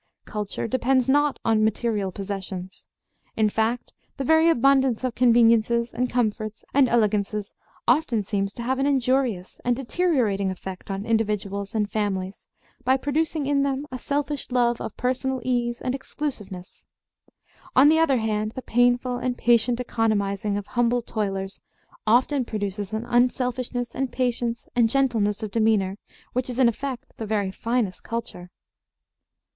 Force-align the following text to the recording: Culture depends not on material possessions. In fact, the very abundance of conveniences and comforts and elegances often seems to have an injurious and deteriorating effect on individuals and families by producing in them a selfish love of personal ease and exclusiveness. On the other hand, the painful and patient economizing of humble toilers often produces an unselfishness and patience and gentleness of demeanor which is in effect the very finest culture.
Culture 0.25 0.67
depends 0.67 1.07
not 1.07 1.37
on 1.45 1.63
material 1.63 2.11
possessions. 2.11 2.87
In 3.37 3.49
fact, 3.49 3.93
the 4.15 4.23
very 4.23 4.49
abundance 4.49 5.03
of 5.03 5.13
conveniences 5.13 5.93
and 5.93 6.09
comforts 6.09 6.65
and 6.73 6.89
elegances 6.89 7.53
often 7.87 8.23
seems 8.23 8.51
to 8.53 8.63
have 8.63 8.79
an 8.79 8.87
injurious 8.87 9.61
and 9.63 9.75
deteriorating 9.75 10.49
effect 10.49 10.89
on 10.89 11.05
individuals 11.05 11.75
and 11.75 11.87
families 11.87 12.47
by 12.83 12.97
producing 12.97 13.45
in 13.45 13.61
them 13.61 13.85
a 13.91 13.99
selfish 13.99 14.49
love 14.49 14.81
of 14.81 14.97
personal 14.97 15.39
ease 15.45 15.81
and 15.81 15.93
exclusiveness. 15.93 16.87
On 17.75 17.87
the 17.87 17.99
other 17.99 18.17
hand, 18.17 18.53
the 18.53 18.63
painful 18.63 19.17
and 19.17 19.37
patient 19.37 19.79
economizing 19.79 20.57
of 20.57 20.65
humble 20.65 21.03
toilers 21.03 21.61
often 22.07 22.43
produces 22.43 22.91
an 22.91 23.05
unselfishness 23.05 23.93
and 23.93 24.11
patience 24.11 24.67
and 24.75 24.89
gentleness 24.89 25.43
of 25.43 25.51
demeanor 25.51 25.99
which 26.33 26.49
is 26.49 26.57
in 26.57 26.67
effect 26.67 27.05
the 27.17 27.25
very 27.27 27.51
finest 27.51 28.03
culture. 28.03 28.49